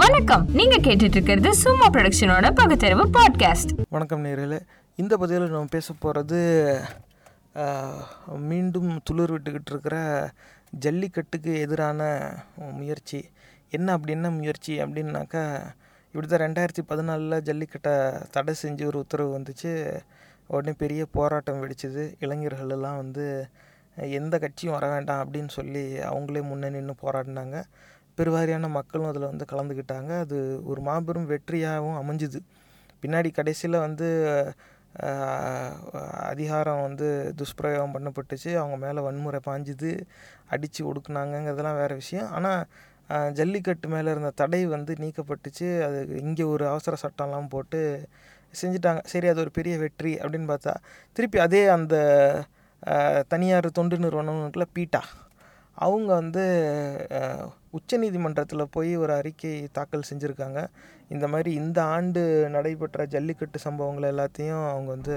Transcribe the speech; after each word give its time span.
வணக்கம். 0.00 0.44
நீங்க 0.58 0.76
கேட்டுட்டு 0.76 1.16
இருக்கிறது 1.16 1.50
சும்மா 1.62 1.86
ப்ரொடக்ஷனோட 1.94 2.46
பகுத்தறிவு 2.54 3.04
பாட்காஸ்ட் 3.16 3.72
வணக்கம் 3.88 4.22
நேரில் 4.26 4.54
இந்த 4.96 5.16
பதிவில் 5.16 5.52
நம்ம 5.54 5.70
பேச 5.70 5.94
போகிறது 6.04 6.38
மீண்டும் 8.50 8.88
துளிர் 9.10 9.32
விட்டுக்கிட்டு 9.34 9.72
இருக்கிற 9.74 9.96
ஜல்லிக்கட்டுக்கு 10.84 11.52
எதிரான 11.64 12.00
முயற்சி. 12.78 13.20
என்ன 13.70 13.92
அப்படி 13.92 14.12
என்ன 14.12 14.30
முயற்சி 14.30 14.72
அப்படின்னாக்கா 14.84 15.44
இப்படி 16.12 16.26
தான் 16.26 16.44
ரெண்டாயிரத்தி 16.44 16.84
பதினாலில் 16.92 17.44
ஜல்லிக்கட்டை 17.50 17.94
தடை 18.30 18.54
செஞ்சு 18.62 18.86
ஒரு 18.92 18.98
உத்தரவு 19.04 19.36
வந்துச்சு. 19.38 19.74
உடனே 20.46 20.74
பெரிய 20.84 21.02
போராட்டம் 21.18 21.60
வெடிச்சது. 21.62 22.04
இளைஞர்களெல்லாம் 22.20 23.00
வந்து 23.04 23.26
எந்த 24.20 24.34
கட்சியும் 24.38 24.76
வர 24.78 24.86
வேண்டாம் 24.92 25.22
அப்படின்னு 25.24 25.52
சொல்லி 25.58 25.84
அவங்களே 26.10 26.42
முன்னே 26.50 26.68
நின்று 26.76 26.94
போராடினாங்க. 27.04 27.56
பெருவாரியான 28.18 28.68
மக்களும் 28.78 29.10
அதில் 29.10 29.30
வந்து 29.30 29.46
கலந்துக்கிட்டாங்க. 29.52 30.12
அது 30.24 30.38
ஒரு 30.70 30.80
மாபெரும் 30.88 31.30
வெற்றியாகவும் 31.32 31.98
அமைஞ்சுது. 32.02 32.40
பின்னாடி 33.02 33.30
கடைசியில் 33.40 33.84
வந்து 33.86 34.08
அதிகாரம் 36.30 36.82
வந்து 36.86 37.06
துஷ்பிரயோகம் 37.40 37.94
பண்ணப்பட்டுச்சு. 37.94 38.50
அவங்க 38.60 38.76
மேலே 38.84 39.00
வன்முறை 39.06 39.40
பாஞ்சுது. 39.48 39.90
அடித்து 40.54 40.80
ஒடுக்குனாங்கங்கிறதெல்லாம் 40.90 41.80
வேறு 41.82 41.94
விஷயம். 42.02 42.28
ஆனால் 42.38 42.62
ஜல்லிக்கட்டு 43.38 43.88
மேலே 43.94 44.08
இருந்த 44.14 44.30
தடை 44.40 44.60
வந்து 44.74 44.92
நீக்கப்பட்டுச்சு. 45.04 45.68
அது 45.86 45.98
இங்கே 46.24 46.44
ஒரு 46.54 46.64
அவசர 46.72 46.96
சட்டம்லாம் 47.04 47.50
போட்டு 47.54 47.80
செஞ்சுட்டாங்க. 48.60 49.00
சரி 49.12 49.26
அது 49.32 49.42
ஒரு 49.44 49.52
பெரிய 49.58 49.74
வெற்றி 49.84 50.12
அப்படின்னு 50.22 50.48
பார்த்தா 50.52 50.74
திருப்பி 51.16 51.38
அதே 51.46 51.62
அந்த 51.76 51.96
தனியார் 53.32 53.68
தொண்டு 53.78 53.96
நிறுவனம் 54.04 54.40
இருக்குல்ல 54.42 54.66
பீட்டா. 54.76 55.02
அவங்க 55.78 56.10
வந்து 56.14 56.44
உச்சநீதிமன்றத்தில் 57.72 58.64
போய் 58.70 58.96
ஒரு 58.96 59.12
அறிக்கை 59.12 59.68
தாக்கல் 59.72 60.08
செஞ்சுருக்காங்க. 60.10 60.60
இந்த 61.08 61.28
மாதிரி 61.28 61.52
இந்த 61.54 61.78
ஆண்டு 61.84 62.22
நடைபெற்ற 62.50 63.06
ஜல்லிக்கட்டு 63.06 63.58
சம்பவங்கள் 63.58 64.12
எல்லாத்தையும் 64.12 64.62
அவங்க 64.70 64.90
வந்து 64.90 65.16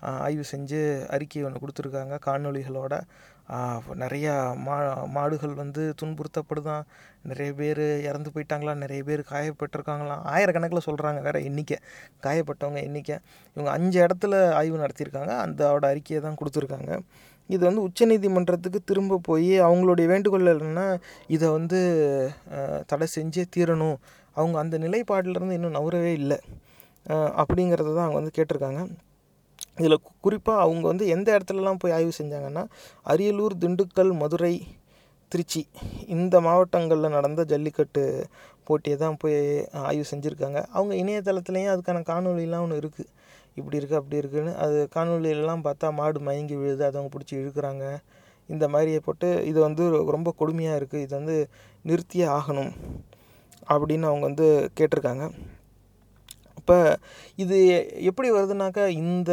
ஆய்வு 0.00 0.44
செஞ்சு 0.52 0.80
அறிக்கை 1.06 1.42
ஒன்று 1.44 1.62
கொடுத்துருக்காங்க 1.62 2.14
காணொலிகளோட 2.26 2.94
நிறையா 4.02 4.32
மா 4.56 4.76
மாடுகள் 5.06 5.54
வந்து 5.54 5.94
துன்புறுத்தப்படுதான் 6.02 6.84
நிறைய 7.22 7.52
பேர் 7.52 7.82
இறந்து 8.02 8.30
போயிட்டாங்களாம் 8.34 8.82
நிறைய 8.84 9.02
பேர் 9.04 9.22
காயப்பட்டிருக்காங்களாம் 9.30 10.24
ஆயிரக்கணக்கில் 10.34 10.86
சொல்கிறாங்க 10.86 11.20
வேறு 11.22 11.44
எண்ணிக்கை 11.44 11.78
காயப்பட்டவங்க 12.22 12.80
எண்ணிக்கை 12.82 13.16
இவங்க 13.56 13.70
அஞ்சு 13.70 13.98
இடத்துல 14.06 14.50
ஆய்வு 14.50 14.82
நடத்தியிருக்காங்க. 14.84 15.32
அந்தோட 15.44 15.84
அறிக்கையை 15.92 16.20
தான் 16.24 16.38
கொடுத்துருக்காங்க. 16.40 16.90
இது 17.54 17.62
வந்து 17.68 17.82
உச்சநீதிமன்றத்துக்கு 17.88 18.80
திரும்ப 18.90 19.20
போய் 19.28 19.50
அவங்களுடைய 19.68 20.06
வேண்டுகோள் 20.12 20.52
என்னென்னா 20.52 20.86
இதை 21.34 21.48
வந்து 21.56 21.78
தடை 22.90 23.06
செஞ்சே 23.16 23.44
தீரணும். 23.56 23.98
அவங்க 24.36 24.56
அந்த 24.62 24.76
நிலைப்பாட்டிலேருந்து 24.84 25.58
இன்னும் 25.58 25.76
நவரவே 25.78 26.12
இல்லை. 26.20 26.38
அப்படிங்கிறத 27.40 27.90
தான் 27.96 28.06
அவங்க 28.06 28.18
வந்து 28.20 28.36
கேட்டிருக்காங்க. 28.38 28.80
இதில் 29.80 30.02
குறிப்பாக 30.24 30.64
அவங்க 30.64 30.84
வந்து 30.92 31.06
எந்த 31.14 31.28
இடத்துலலாம் 31.36 31.80
போய் 31.82 31.94
ஆய்வு 31.96 32.12
செஞ்சாங்கன்னா 32.18 32.64
அரியலூர் 33.12 33.54
திண்டுக்கல் 33.62 34.12
மதுரை 34.22 34.54
திருச்சி 35.32 35.62
இந்த 36.16 36.34
மாவட்டங்களில் 36.46 37.14
நடந்த 37.16 37.40
ஜல்லிக்கட்டு 37.52 38.02
போட்டியை 38.68 38.96
தான் 39.02 39.18
போய் 39.22 39.38
ஆய்வு 39.88 40.04
செஞ்சுருக்காங்க. 40.10 40.60
அவங்க 40.76 40.92
இணையதளத்துலேயும் 41.02 41.72
அதுக்கான 41.74 42.02
காணொலிலாம் 42.10 42.64
ஒன்று 42.66 42.80
இருக்குது 42.82 43.10
இப்படி 43.58 43.78
இருக்குது 43.78 44.00
அப்படி 44.00 44.20
இருக்குன்னு 44.22 44.52
அது 44.64 44.78
காணொலியிலலாம் 44.94 45.66
பார்த்தா 45.66 45.88
மாடு 45.98 46.20
மயங்கி 46.28 46.56
விழுது 46.60 46.82
அதை 46.86 46.96
அவங்க 46.98 47.12
பிடிச்சி 47.14 47.34
இழுக்கிறாங்க. 47.40 47.84
இந்த 48.48 48.64
மாதிரியை 48.72 49.00
போட்டு 49.04 49.28
இது 49.50 49.58
வந்து 49.66 49.84
ரொம்ப 50.16 50.32
கொடுமையாக 50.40 50.78
இருக்குது 50.80 51.04
இது 51.06 51.12
வந்து 51.20 51.36
நிறுத்தியே 51.88 52.26
ஆகணும் 52.38 52.72
அப்படின்னு 53.74 54.06
அவங்க 54.10 54.24
வந்து 54.30 54.46
கேட்டிருக்காங்க. 54.78 55.24
இப்போ 56.60 56.76
இது 57.42 57.56
எப்படி 58.10 58.28
வருதுனாக்கா 58.36 58.84
இந்த 59.02 59.32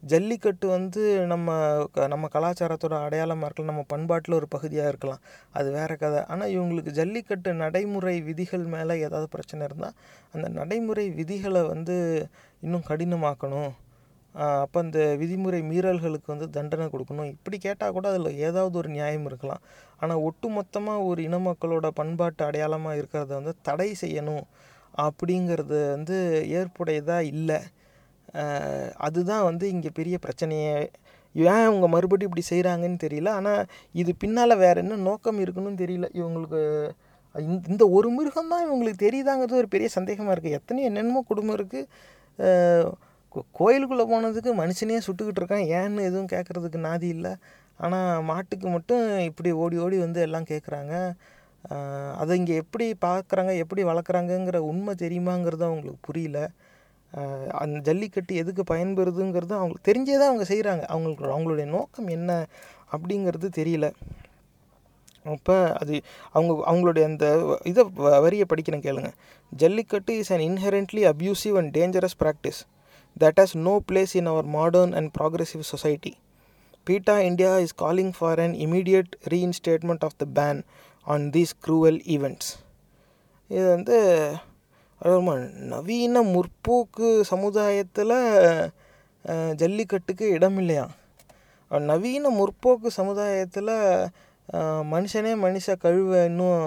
ஜல்லிக்கட்டு 0.00 0.68
வந்து 0.68 1.26
நம்ம 1.26 1.78
க- 1.92 2.06
நம்ம 2.06 2.28
கலாச்சாரத்தோட 2.32 3.02
அடையாளமாக 3.02 3.44
இருக்கலாம் 3.44 3.74
நம்ம 3.74 3.84
பண்பாட்டில் 3.88 4.34
ஒரு 4.34 4.48
பகுதியாக 4.48 4.88
இருக்கலாம். 4.88 5.18
அது 5.52 5.70
வேறு 5.70 5.96
கதை. 5.96 6.24
ஆனால் 6.24 6.48
இவங்களுக்கு 6.48 6.90
ஜல்லிக்கட்டு 6.90 7.54
நடைமுறை 7.54 8.20
விதிகள் 8.20 8.64
மேலே 8.64 9.00
ஏதாவது 9.00 9.28
பிரச்சனை 9.28 9.66
இருந்தால் 9.66 9.92
அந்த 10.32 10.48
நடைமுறை 10.48 11.10
விதிகளை 11.10 11.62
வந்து 11.62 12.28
இன்னும் 12.60 12.82
கடினமாக்கணும். 12.88 13.70
அப்போ 14.32 14.80
அந்த 14.80 15.16
விதிமுறை 15.20 15.62
மீறல்களுக்கு 15.62 16.26
வந்து 16.26 16.50
தண்டனை 16.50 16.86
கொடுக்கணும். 16.86 17.24
இப்படி 17.24 17.58
கேட்டால் 17.58 17.92
கூட 17.92 18.08
அதில் 18.08 18.36
ஏதாவது 18.36 18.78
ஒரு 18.78 18.88
நியாயம் 18.88 19.26
இருக்கலாம். 19.26 19.60
ஆனால் 19.98 20.16
ஒட்டு 20.16 20.48
மொத்தமாக 20.48 21.00
ஒரு 21.00 21.22
இன 21.22 21.38
மக்களோட 21.38 21.88
பண்பாட்டு 21.88 22.44
அடையாளமாக 22.44 22.96
இருக்கிறத 22.96 23.26
வந்து 23.26 23.54
தடை 23.62 23.94
செய்யணும் 24.00 24.42
அப்படிங்கிறது 24.98 25.90
வந்து 25.90 26.46
ஏற்புடையதாக 26.48 27.20
இல்லை. 27.20 27.60
அதுதான் 29.06 29.44
வந்து 29.50 29.64
இங்கே 29.74 29.90
பெரிய 29.98 30.16
பிரச்சனையே. 30.24 30.76
ஏன் 31.34 31.64
இவங்க 31.68 31.86
மறுபடியும் 31.94 32.30
இப்படி 32.30 32.44
செய்கிறாங்கன்னு 32.52 32.98
தெரியல. 33.06 33.30
ஆனால் 33.38 33.62
இது 34.02 34.12
பின்னால் 34.22 34.60
வேறு 34.64 34.82
என்ன 34.84 35.00
நோக்கம் 35.08 35.40
இருக்குன்னு 35.44 35.82
தெரியல. 35.82 36.06
இவங்களுக்கு 36.20 36.60
இந்த 37.34 37.64
இந்த 37.72 37.84
ஒரு 37.96 38.08
மிருகம் 38.16 38.52
தான் 38.52 38.64
இவங்களுக்கு 38.66 39.04
தெரியுதாங்கிறது 39.06 39.60
ஒரு 39.62 39.68
பெரிய 39.74 39.88
சந்தேகமாக 39.96 40.34
இருக்குது 40.34 40.56
எத்தனையோ 40.58 40.88
என்னென்னமோ 40.90 41.20
குடும்பம் 41.30 41.56
இருக்குது 41.58 41.88
கோயிலுக்குள்ளே 43.58 44.04
போனதுக்கு 44.12 44.50
மனுஷனே 44.60 44.98
சுட்டுக்கிட்டு 45.06 45.40
இருக்கான். 45.42 45.66
ஏன்னு 45.78 46.06
எதுவும் 46.10 46.30
கேட்குறதுக்கு 46.34 46.78
நாதி 46.88 47.08
இல்லை. 47.16 47.32
ஆனால் 47.84 48.22
மாட்டுக்கு 48.30 48.68
மட்டும் 48.76 49.04
இப்படி 49.30 49.50
ஓடி 49.62 49.76
ஓடி 49.84 49.96
வந்து 50.04 50.20
எல்லாம் 50.26 50.48
கேட்குறாங்க 50.52 50.94
அதை 52.20 52.32
இங்கே 52.40 52.54
எப்படி 52.62 52.86
பார்க்குறாங்க 53.06 53.52
எப்படி 53.62 53.82
வளர்க்குறாங்கங்கிற 53.90 54.58
உண்மை 54.70 54.92
தெரியுமாங்கிறது 55.04 55.64
அவங்களுக்கு 55.68 56.00
புரியல. 56.08 56.40
அந்த 57.58 57.76
ஜல்லிக்கட்டு 57.86 58.32
எதுக்கு 58.36 58.62
பயன்பெறுதுங்கிறது 58.72 59.54
அவங்களுக்கு 59.58 59.88
தெரிஞ்சே 59.90 60.16
தான் 60.16 60.30
அவங்க 60.30 60.46
செய்கிறாங்க 60.48 60.82
அவங்களுக்கு 60.86 61.34
அவங்களுடைய 61.34 61.66
நோக்கம் 61.68 62.08
என்ன 62.08 62.30
அப்படிங்கிறது 62.92 63.48
தெரியல 63.60 63.86
அப்போ 65.26 65.56
அது 65.72 65.94
அவங்க 66.32 66.52
அவங்களுடைய 66.70 67.04
அந்த 67.06 67.26
இதை 67.64 67.82
வரியை 68.24 68.44
படிக்கணும் 68.48 68.84
கேளுங்க 68.86 69.10
Jallikattu 69.52 70.12
is 70.18 70.32
an 70.32 70.44
inherently 70.48 71.02
abusive 71.04 71.56
and 71.56 71.72
dangerous 71.74 72.18
practice 72.18 72.60
that 73.16 73.40
has 73.40 73.54
no 73.60 73.74
place 73.88 74.14
in 74.16 74.26
our 74.26 74.48
modern 74.50 74.94
and 74.94 75.10
progressive 75.18 75.64
society 75.64 76.12
PETA 76.86 77.16
India 77.20 77.52
is 77.58 77.76
calling 77.76 78.14
for 78.18 78.40
an 78.40 78.54
immediate 78.66 79.12
reinstatement 79.28 80.04
of 80.04 80.16
the 80.16 80.26
ban 80.38 80.60
on 81.06 81.26
these 81.30 81.54
cruel 81.66 81.98
events 82.08 82.50
இது 83.50 83.66
வந்து 83.70 83.98
அதாவது 85.00 85.34
நவீன 85.72 86.22
முற்போக்கு 86.34 87.08
சமுதாயத்தில் 87.32 88.16
ஜல்லிக்கட்டுக்கு 89.60 90.26
இடம் 90.36 90.58
இல்லையா 90.58 90.86
நவீன 91.70 92.30
முற்போக்கு 92.38 92.88
சமுதாயத்தில் 93.00 93.72
மனுஷனே 94.92 95.32
மனுஷ 95.44 95.74
கழுவை 95.82 96.20
இன்னும் 96.24 96.60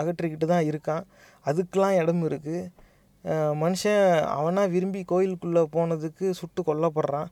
அகற்றிக்கிட்டு 0.00 0.46
தான் 0.52 0.68
இருக்கான். 0.70 1.04
அதுக்கெலாம் 1.46 1.98
இடம் 2.00 2.22
இருக்குது 2.28 2.62
மனுஷன் 3.62 4.04
அவனாக 4.36 4.72
விரும்பி 4.74 5.00
கோயிலுக்குள்ளே 5.12 5.62
போனதுக்கு 5.76 6.26
சுட்டு 6.40 6.60
கொல்லப்படுறான். 6.68 7.30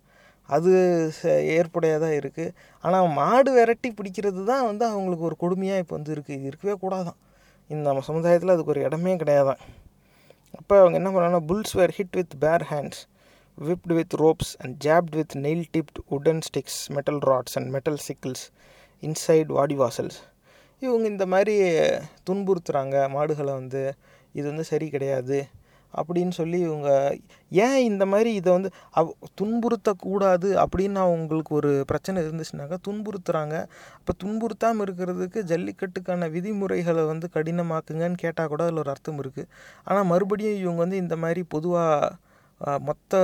அது 0.49 0.71
ச- 1.19 1.43
ஏற்புடையதாக 1.57 2.19
இருக்குது 2.21 2.55
ஆனால் 2.85 3.09
மாடு 3.19 3.51
விரட்டி 3.53 3.91
பிடிக்கிறது 3.91 4.43
தான் 4.45 4.65
வந்து 4.71 4.85
அவங்களுக்கு 4.93 5.29
ஒரு 5.31 5.37
கொடுமையாக 5.43 5.83
இப்போ 5.83 5.95
வந்து 5.97 6.15
இருக்குது 6.15 6.39
இது 6.39 6.51
இருக்கவே 6.53 6.75
கூடாதான். 6.85 7.19
இந்த 7.71 7.83
நம்ம 7.89 8.05
சமுதாயத்தில் 8.11 8.55
அதுக்கு 8.55 8.73
ஒரு 8.75 8.83
இடமே 8.89 9.13
கிடையாதான். 9.17 9.61
அப்போ 10.61 10.75
அவங்க 10.81 10.97
என்ன 10.97 11.11
பண்ணாங்கன்னா 11.11 11.45
bulls 11.47 11.75
were 11.79 11.95
hit 11.97 12.17
with 12.17 12.35
bare 12.39 12.65
hands 12.71 13.01
whipped 13.59 13.95
with 13.95 14.15
ropes 14.21 14.53
and 14.63 14.75
jabbed 14.85 15.15
with 15.17 15.35
nail 15.39 15.65
tipped 15.73 16.01
உடன் 16.09 16.43
sticks 16.43 16.81
metal 16.91 17.21
rods 17.31 17.57
and 17.57 17.71
metal 17.71 18.01
sickles 18.07 18.45
inside 19.03 19.51
vadi 19.51 19.77
vasals 19.77 20.19
இவங்க 20.83 21.07
இந்த 21.09 21.25
மாதிரி 21.27 21.55
துன்புறுத்துகிறாங்க 22.25 22.97
மாடுகளை 23.09 23.55
வந்து 23.55 23.83
இது 24.35 24.47
வந்து 24.49 24.65
சரி 24.65 24.87
கிடையாது 24.91 25.39
அப்படின்னு 25.99 26.35
சொல்லி 26.39 26.59
இவங்க 26.67 26.91
ஏன் 27.53 27.79
இந்த 27.91 28.05
மாதிரி 28.13 28.31
இதை 28.41 28.51
வந்து 28.57 28.71
அவ 29.01 29.15
துன்புறுத்தக்கூடாது 29.41 30.49
அப்படின்னு 30.65 31.01
அவங்களுக்கு 31.07 31.53
ஒரு 31.61 31.73
பிரச்சனை 31.91 32.25
இருந்துச்சுனாக்கா 32.25 32.79
துன்புறுத்துறாங்க. 32.89 33.57
அப்போ 33.99 34.15
துன்புறுத்தாமல் 34.25 34.85
இருக்கிறதுக்கு 34.87 35.43
ஜல்லிக்கட்டுக்கான 35.53 36.31
விதிமுறைகளை 36.37 37.05
வந்து 37.13 37.29
கடினமாக்குங்கன்னு 37.37 38.19
கேட்டால் 38.25 38.51
கூட 38.55 38.65
அதில் 38.67 38.83
ஒரு 38.85 38.93
அர்த்தம் 38.95 39.21
இருக்குது 39.25 39.51
ஆனால் 39.85 40.11
மறுபடியும் 40.13 40.59
இவங்க 40.65 40.83
வந்து 40.85 41.03
இந்த 41.05 41.19
மாதிரி 41.25 41.43
பொதுவாக 41.57 42.17
மொத்த 42.89 43.19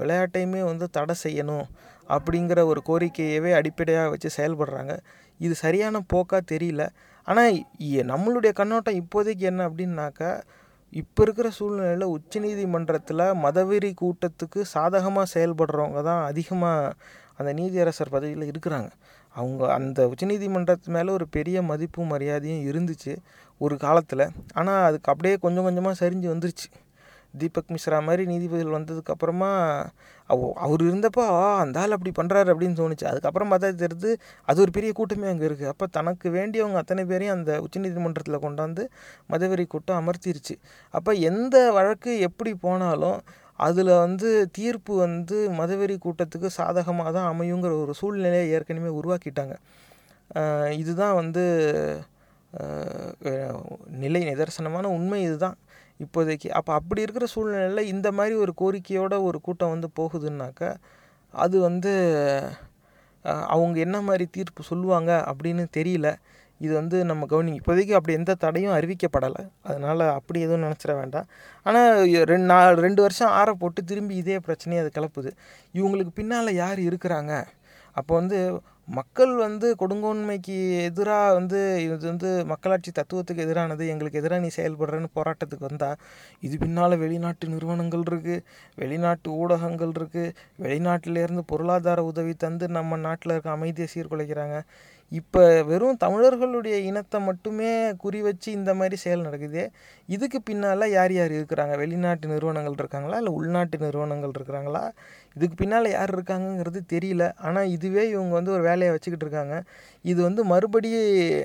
விளையாட்டையுமே 0.00 0.60
வந்து 0.68 0.86
தடை 0.96 1.14
செய்யணும் 1.24 1.66
அப்படிங்கிற 2.08 2.60
ஒரு 2.70 2.80
கோரிக்கையவே 2.88 3.50
அடிப்படையாக 3.58 4.12
வச்சு 4.12 4.28
செயல்படுறாங்க. 4.36 4.92
இது 5.40 5.54
சரியான 5.62 6.00
போக்காக 6.12 6.40
தெரியல. 6.52 6.82
ஆனால் 7.28 7.56
நம்மளுடைய 8.12 8.52
கண்ணோட்டம் 8.60 8.98
இப்போதைக்கு 9.02 9.44
என்ன 9.50 9.60
அப்படின்னாக்கா 9.68 10.30
இப்போ 11.00 11.22
இருக்கிற 11.22 11.48
சூழ்நிலையில் 11.50 12.12
உச்சநீதிமன்றத்தில் 12.16 13.24
மதவெறி 13.44 13.90
கூட்டத்துக்கு 14.02 14.60
சாதகமாக 14.74 15.32
செயல்படுறவங்க 15.34 16.00
தான் 16.02 16.22
அதிகமாக 16.30 16.94
அந்த 17.38 17.50
நீதியரசர் 17.60 18.14
பதவியில் 18.16 18.50
இருக்கிறாங்க. 18.52 18.88
அவங்க 19.36 19.62
அந்த 19.76 20.00
உச்சநீதிமன்றத்து 20.12 20.88
மேலே 20.96 21.10
ஒரு 21.10 21.26
பெரிய 21.36 21.62
மதிப்பும் 21.70 22.12
மரியாதையும் 22.14 22.64
இருந்துச்சு 22.70 23.12
ஒரு 23.60 23.76
காலத்தில். 23.76 24.24
ஆனால் 24.60 24.84
அதுக்கு 24.88 25.10
அப்படியே 25.12 25.36
கொஞ்சம் 25.44 25.66
கொஞ்சமாக 25.68 25.98
சரிஞ்சு 26.02 26.28
வந்துருச்சு. 26.32 26.68
தீபக் 27.42 27.72
மிஸ்ரா 27.74 27.98
மாதிரி 28.08 28.24
நீதிபதிகள் 28.32 28.76
வந்ததுக்கப்புறமா 28.78 29.50
அவ 30.30 30.50
அவர் 30.64 30.82
இருந்தப்போ 30.88 31.22
ஆ 31.38 31.44
அந்த 31.64 31.76
ஆள் 31.82 31.94
அப்படி 31.96 32.12
பண்ணுறாரு 32.18 32.48
அப்படின்னு 32.52 32.78
தோணுச்சு. 32.80 33.06
அதுக்கப்புறம் 33.10 33.50
பார்த்தா 33.52 33.70
தெரியுது 33.82 34.10
அது 34.50 34.58
ஒரு 34.64 34.72
பெரிய 34.76 34.90
கூட்டமே 34.98 35.26
அங்கே 35.32 35.46
இருக்குது 35.48 35.70
அப்போ 35.72 35.86
தனக்கு 35.96 36.28
வேண்டியவங்க 36.38 36.78
அத்தனை 36.82 37.04
பேரையும் 37.10 37.36
அந்த 37.36 37.52
உச்சநீதிமன்றத்தில் 37.66 38.42
கொண்டாந்து 38.46 38.84
மதவெறி 39.32 39.66
கூட்டம் 39.74 40.00
அமர்த்திருச்சு. 40.02 40.56
அப்போ 40.94 41.12
எந்த 41.30 41.56
வழக்கு 41.78 42.12
எப்படி 42.28 42.52
போனாலும் 42.66 43.18
அதில் 43.66 43.92
வந்து 44.04 44.28
தீர்ப்பு 44.58 44.92
வந்து 45.06 45.36
மதவெறி 45.58 45.96
கூட்டத்துக்கு 46.06 46.48
சாதகமாக 46.60 47.10
தான் 47.16 47.28
அமையுங்கிற 47.32 47.72
ஒரு 47.82 47.92
சூழ்நிலையை 48.00 48.46
ஏற்கனவே 48.56 48.90
உருவாக்கிட்டாங்க. 49.00 49.54
இதுதான் 50.82 51.14
வந்து 51.20 51.44
நிலை 54.02 54.20
நிதர்சனமான 54.30 54.86
உண்மை 54.96 55.20
இதுதான். 55.28 55.56
இப்போதைக்கு. 56.00 56.48
அப்போ 56.58 56.70
அப்படி 56.78 57.00
இருக்கிற 57.06 57.26
சூழ்நிலையில் 57.34 57.90
இந்த 57.94 58.08
மாதிரி 58.18 58.34
ஒரு 58.44 58.52
கோரிக்கையோட 58.60 59.14
ஒரு 59.28 59.38
கூட்டம் 59.46 59.74
வந்து 59.74 59.88
போகுதுன்னாக்கா 60.00 60.70
அது 61.34 61.56
வந்து 61.68 61.92
அவங்க 63.54 63.76
என்ன 63.86 63.98
மாதிரி 64.06 64.24
தீர்ப்பு 64.36 64.62
சொல்லுவாங்க 64.70 65.10
அப்படின்னு 65.30 65.64
தெரியல. 65.76 66.08
இது 66.60 66.72
வந்து 66.80 66.96
நம்ம 67.10 67.26
கவனி 67.30 67.52
இப்போதைக்கு 67.60 67.94
அப்படி 67.98 68.14
எந்த 68.18 68.32
தடையும் 68.44 68.74
அறிவிக்கப்படலை. 68.76 69.42
அதனால் 69.68 70.04
அப்படி 70.18 70.38
எதுவும் 70.46 70.64
நினச்சிட 70.66 70.92
வேண்டாம். 71.00 71.26
ஆனால் 71.66 71.88
ரெண்டு 72.32 72.48
நாள் 72.52 72.82
ரெண்டு 72.86 73.00
வருஷம் 73.06 73.32
ஆற 73.40 73.52
போட்டு 73.62 73.80
திரும்பி 73.90 74.14
இதே 74.22 74.36
பிரச்சனையை 74.46 74.80
அது 74.84 74.92
கிளப்புது. 74.98 75.30
இவங்களுக்கு 75.78 76.12
பின்னால் 76.20 76.58
யார் 76.62 76.80
இருக்கிறாங்க? 76.88 77.32
அப்போ 77.98 78.12
வந்து 78.20 78.38
மக்கள் 78.88 79.30
வந்து 79.36 79.68
கொடுங்கோன்மைக்கு 79.80 80.56
எதிராக 80.88 81.34
வந்து 81.34 81.60
இது 81.84 81.94
வந்து 82.10 82.30
மக்களாட்சி 82.52 82.90
தத்துவத்துக்கு 82.90 83.44
எதிரானது 83.46 83.84
எங்களுக்கு 83.92 84.20
எதிராக 84.20 84.42
நீ 84.44 84.50
செயல்படுறன்னு 84.56 85.08
போராட்டத்துக்கு 85.18 85.68
வந்தால் 85.68 86.00
இது 86.40 86.56
பின்னால் 86.58 87.00
வெளிநாட்டு 87.04 87.48
நிறுவனங்கள் 87.48 88.04
இருக்குது 88.10 88.44
வெளிநாட்டு 88.82 89.30
ஊடகங்கள் 89.42 89.94
இருக்குது 89.98 90.34
வெளிநாட்டிலேருந்து 90.64 91.44
பொருளாதார 91.52 92.04
உதவி 92.04 92.34
தந்து 92.44 92.68
நம்ம 92.68 92.96
நாட்டில் 92.96 93.34
இருக்க 93.34 93.50
அமைதியை 93.50 93.88
சீர்குலைக்கிறாங்க. 93.94 94.58
இப்போ 95.12 95.42
வெறும் 95.70 95.98
தமிழர்களுடைய 96.04 96.76
இனத்தை 96.90 97.18
மட்டுமே 97.20 97.70
குறி 98.02 98.20
வச்சு 98.20 98.48
இந்த 98.52 98.70
மாதிரி 98.74 98.96
செயல் 99.02 99.26
நடக்குது 99.26 99.62
இதுக்கு 100.08 100.38
பின்னால் 100.42 100.92
யார் 100.94 101.12
யார் 101.12 101.32
இருக்கிறாங்க? 101.38 101.74
வெளிநாட்டு 101.82 102.26
நிறுவனங்கள் 102.32 102.78
இருக்காங்களா? 102.80 103.18
இல்லை 103.22 103.32
உள்நாட்டு 103.32 103.78
நிறுவனங்கள் 103.84 104.34
இருக்கிறாங்களா? 104.36 104.82
இதுக்கு 105.36 105.54
பின்னால் 105.54 105.90
யார் 105.90 106.22
இருக்காங்கங்கிறது 106.22 106.80
தெரியல. 106.92 107.32
ஆனால் 107.36 107.68
இதுவே 107.68 108.08
இவங்க 108.08 108.34
வந்து 108.34 108.52
ஒரு 108.52 108.62
வேலையை 108.62 108.90
வச்சுக்கிட்டு 108.90 109.26
இருக்காங்க. 109.26 109.62
இது 110.02 110.22
வந்து 110.22 110.44
மறுபடியும் 110.44 111.44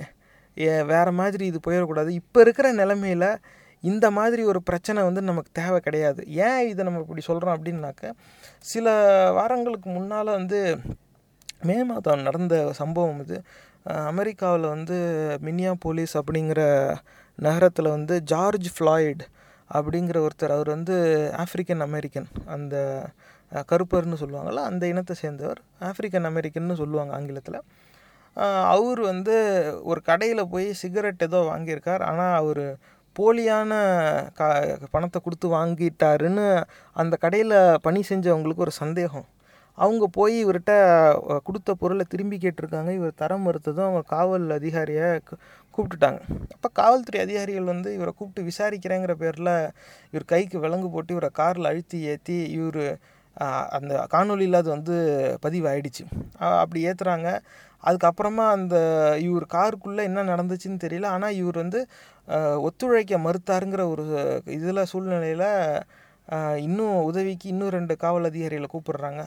ஏ- 0.59 0.83
மாதிரி 1.11 1.45
இது 1.45 1.59
போயிடக்கூடாது. 1.67 2.09
இப்போ 2.09 2.41
இருக்கிற 2.41 2.73
நிலமையில 2.73 3.35
இந்த 3.81 4.11
மாதிரி 4.11 4.43
ஒரு 4.43 4.63
பிரச்சனை 4.63 5.03
வந்து 5.03 5.21
நமக்கு 5.21 5.61
தேவை 5.61 5.79
கிடையாது. 5.79 6.23
ஏன் 6.27 6.67
இதை 6.67 6.83
நம்ம 6.83 6.99
இப்படி 6.99 7.21
சொல்கிறோம் 7.21 7.63
அப்படின்னாக்க 7.63 8.11
சில 8.59 8.91
வாரங்களுக்கு 9.31 9.89
முன்னால் 9.89 10.25
வந்து 10.25 10.79
மே 11.61 11.83
மாதம் 11.83 12.21
நடந்த 12.21 12.73
சம்பவம் 12.73 13.19
இது. 13.19 13.41
அமெரிக்காவில் 13.83 14.69
வந்து 14.69 14.95
மினியா 15.43 15.73
போலீஸ் 15.79 16.17
அப்படிங்கிற 16.17 16.93
நகரத்தில் 17.35 17.87
வந்து 17.87 18.23
ஜார்ஜ் 18.23 18.79
ஃப்ளாய்டு 18.79 19.19
அப்படிங்கிற 19.73 20.27
ஒருத்தர். 20.27 20.49
அவர் 20.49 20.69
வந்து 20.69 21.29
ஆஃப்ரிக்கன் 21.37 21.79
அமெரிக்கன். 21.79 22.27
அந்த 22.45 23.05
கருப்பர்னு 23.71 24.21
சொல்லுவாங்கள்ல 24.21 24.63
அந்த 24.69 24.83
இனத்தை 24.93 25.15
சேர்ந்தவர் 25.23 25.59
ஆஃப்ரிக்கன் 25.89 26.29
அமெரிக்கன்னு 26.31 26.75
சொல்லுவாங்க 26.81 27.13
ஆங்கிலத்தில். 27.17 27.59
அவர் 28.75 29.01
வந்து 29.11 29.35
ஒரு 29.91 30.01
கடையில் 30.09 30.49
போய் 30.53 30.67
சிகரெட் 30.81 31.25
ஏதோ 31.27 31.39
வாங்கியிருக்கார். 31.51 32.03
ஆனால் 32.09 32.37
அவர் 32.41 32.63
போலியான 33.15 33.71
கா 34.39 34.47
பணத்தை 34.95 35.19
கொடுத்து 35.23 35.47
வாங்கிட்டாருன்னு 35.55 36.45
அந்த 37.01 37.15
கடையில் 37.23 37.57
பணி 37.85 38.01
செஞ்சவங்களுக்கு 38.11 38.65
ஒரு 38.67 38.73
சந்தேகம். 38.83 39.27
அவங்க 39.77 40.05
போய் 40.17 40.35
இவர்கிட்ட 40.43 40.73
கொடுத்த 41.47 41.73
பொருளை 41.81 42.05
திரும்பி 42.13 42.37
கேட்டிருக்காங்க. 42.43 42.91
இவர் 42.99 43.19
தர 43.21 43.33
மறுத்ததும் 43.45 43.87
அவங்க 43.87 44.03
காவல் 44.15 44.47
அதிகாரியை 44.57 45.07
கூப்பிட்டுட்டாங்க. 45.75 46.19
அப்போ 46.55 46.69
காவல்துறை 46.79 47.19
அதிகாரிகள் 47.25 47.71
வந்து 47.73 47.89
இவரை 47.97 48.11
கூப்பிட்டு 48.13 48.47
விசாரிக்கிறேங்கிற 48.49 49.13
பேரில் 49.23 49.53
இவர் 50.11 50.31
கைக்கு 50.33 50.59
விலங்கு 50.65 50.89
போட்டு 50.95 51.15
இவரை 51.17 51.29
காரில் 51.41 51.69
அழுத்தி 51.71 51.99
ஏற்றி 52.13 52.37
இவர் 52.57 52.83
அந்த 53.77 53.93
காணொலியில் 54.13 54.59
அது 54.61 54.69
வந்து 54.75 54.95
பதிவாயிடுச்சு. 55.45 56.03
அப்படி 56.63 56.81
ஏற்றுறாங்க 56.89 57.29
அதுக்கப்புறமா 57.83 58.45
அந்த 58.57 58.75
இவர் 59.25 59.45
காருக்குள்ளே 59.55 60.03
என்ன 60.09 60.23
நடந்துச்சுன்னு 60.31 60.83
தெரியல. 60.85 61.09
ஆனால் 61.15 61.37
இவர் 61.41 61.57
வந்து 61.63 61.81
ஒத்துழைக்க 62.67 63.17
மறுத்தாருங்கிற 63.25 63.83
ஒரு 63.93 64.05
இதில் 64.57 64.89
சூழ்நிலையில் 64.91 65.47
இன்னும் 66.65 66.97
உதவிக்கு 67.09 67.45
இன்னும் 67.51 67.75
ரெண்டு 67.77 67.93
காவல் 68.03 68.29
அதிகாரிகளை 68.29 68.67
கூப்பிடுறாங்க. 68.73 69.21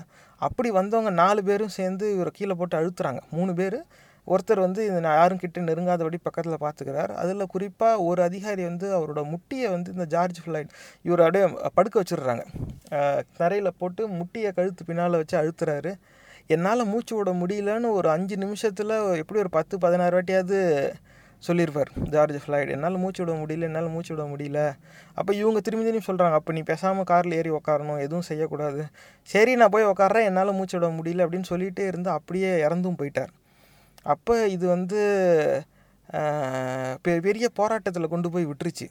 அப்படி 0.47 0.69
வந்தவங்க 0.77 1.11
நாலு 1.23 1.41
பேரும் 1.49 1.77
சேர்ந்து 1.79 2.05
இவரை 2.17 2.31
கீழே 2.37 2.55
போட்டு 2.61 2.77
அழுத்துறாங்க. 2.81 3.21
மூணு 3.37 3.53
பேர் 3.61 3.79
ஒருத்தர் 4.27 4.61
வந்து 4.65 4.81
இது 4.89 4.99
நான் 5.05 5.19
யாரும் 5.21 5.41
கிட்ட 5.43 5.65
நெருங்காதபடி 5.69 6.19
பக்கத்தில் 6.27 6.63
பார்த்துக்கிறார் 6.65 7.13
அதில் 7.23 7.51
குறிப்பாக 7.55 8.03
ஒரு 8.09 8.21
அதிகாரி 8.29 8.63
வந்து 8.71 8.89
அவரோட 8.99 9.23
முட்டியை 9.33 9.69
வந்து 9.75 9.93
இந்த 9.95 10.07
ஜார்ஜ் 10.15 10.41
ஃப்ளைட் 10.45 10.71
இவர் 11.07 11.25
அப்படியே 11.27 11.47
படுக்க 11.79 11.97
வச்சிடுறாங்க. 12.03 12.45
தரையில் 13.41 13.79
போட்டு 13.81 14.03
முட்டியை 14.19 14.53
கழுத்து 14.59 14.85
பின்னால் 14.91 15.21
வச்சு 15.21 15.37
அழுத்துறாரு. 15.41 15.93
என்னால் 16.55 16.91
மூச்சு 16.93 17.15
விட 17.17 17.31
முடியலன்னு 17.41 17.91
ஒரு 17.99 18.09
அஞ்சு 18.15 18.37
நிமிஷத்தில் 18.45 18.95
எப்படி 19.23 19.41
ஒரு 19.45 19.53
பத்து 19.59 19.75
பதினாறு 19.85 20.17
வாட்டியாவது 20.19 20.61
சொல்லியிருப்பார் 21.43 21.91
ஜார்ஜ் 22.15 22.41
ஃப்ளைட். 22.43 22.73
என்னால் 22.75 23.01
மூச்சு 23.03 23.21
விட 23.23 23.33
முடியல 23.43 23.69
என்னால் 23.69 23.93
மூச்சு 23.95 24.13
விட 24.15 24.25
முடியல. 24.33 24.61
அப்போ 25.19 25.33
இவங்க 25.43 25.61
திரும்பி 25.67 25.87
திரும்பி 25.87 26.09
சொல்கிறாங்க 26.09 26.37
அப்போ 26.41 26.53
நீ 26.57 26.63
பேசாமல் 26.73 27.09
காரில் 27.13 27.39
ஏறி 27.39 27.53
உக்காரணும் 27.59 28.03
எதுவும் 28.07 28.29
செய்யக்கூடாது. 28.31 28.83
சரி 29.29 29.55
நான் 29.63 29.73
போய் 29.77 29.91
உக்காடுறேன் 29.93 30.29
என்னால் 30.31 30.57
மூச்சு 30.59 30.77
விட 30.79 30.91
முடியல 30.99 31.25
அப்படின்னு 31.27 31.53
சொல்லிகிட்டே 31.53 31.87
இருந்து 31.93 32.11
அப்படியே 32.19 32.51
இறந்தும் 32.67 32.99
போயிட்டார். 33.01 33.33
அப்போ 34.03 34.47
இது 34.47 34.67
வந்து 34.69 35.01
பெ- 37.05 37.21
பெரிய 37.21 37.49
போராட்டத்தில் 37.49 38.09
கொண்டு 38.09 38.31
போய் 38.31 38.47
விட்டுருச்சு. 38.47 38.87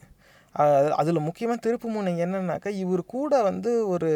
அதில் 0.90 1.18
முக்கியமாக 1.18 1.60
திருப்பு 1.64 1.86
முனை 1.94 2.22
என்னன்னாக்கா 2.22 2.68
இவர் 2.82 3.04
கூட 3.06 3.42
வந்து 3.42 3.88
ஒரு 3.88 4.10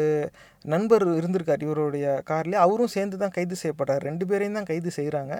நண்பர் 0.63 1.05
இருந்திருக்கார் 1.09 1.61
இவருடைய 1.61 2.21
கார்லேயே. 2.29 2.59
அவரும் 2.65 2.93
சேர்ந்து 2.95 3.17
தான் 3.17 3.29
கைது 3.29 3.55
செய்யப்படுறார். 3.63 4.03
ரெண்டு 4.09 4.27
பேரையும் 4.27 4.53
தான் 4.53 4.69
கைது 4.71 4.91
செய்கிறாங்க 4.95 5.33